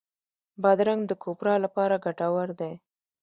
بادرنګ 0.61 1.01
د 1.07 1.11
کوپرا 1.23 1.55
لپاره 1.65 2.01
ګټور 2.05 2.47
دی. 2.59 2.73